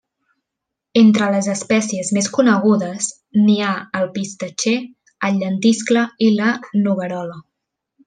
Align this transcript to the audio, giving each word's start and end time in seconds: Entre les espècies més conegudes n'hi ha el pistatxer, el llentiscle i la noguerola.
Entre 1.01 1.27
les 1.35 1.49
espècies 1.53 2.09
més 2.17 2.29
conegudes 2.39 3.11
n'hi 3.43 3.59
ha 3.69 3.75
el 4.01 4.11
pistatxer, 4.19 4.77
el 5.31 5.41
llentiscle 5.45 6.07
i 6.31 6.35
la 6.43 6.53
noguerola. 6.91 7.43